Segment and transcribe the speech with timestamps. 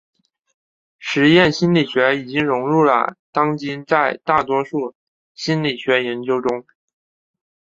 [0.97, 4.95] 实验心理学已经融入了当今的大多数
[5.35, 6.65] 心理学研究中。